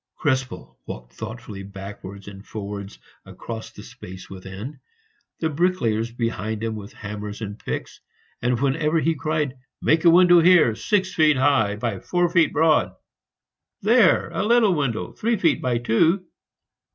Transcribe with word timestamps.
Krespel 0.19 0.79
walked 0.87 1.13
thoughtfully 1.13 1.61
backwards 1.61 2.27
and 2.27 2.43
forwards 2.43 2.97
across 3.23 3.69
the 3.69 3.83
space 3.83 4.31
within, 4.31 4.79
the 5.39 5.47
bricklayers 5.47 6.11
behind 6.11 6.63
him 6.63 6.73
with 6.75 6.91
hammers 6.91 7.39
and 7.39 7.59
picks, 7.59 7.99
and 8.41 8.59
wherever 8.59 8.99
he 8.99 9.13
cried, 9.13 9.59
"Make 9.79 10.03
a 10.03 10.09
window 10.09 10.41
here, 10.41 10.73
six 10.73 11.13
feet 11.13 11.37
high 11.37 11.75
by 11.75 11.99
four 11.99 12.31
feet 12.31 12.51
broad!" 12.51 12.95
"There 13.83 14.31
a 14.31 14.41
little 14.43 14.73
window, 14.73 15.11
three 15.11 15.37
feet 15.37 15.61
by 15.61 15.77
two!" 15.77 16.25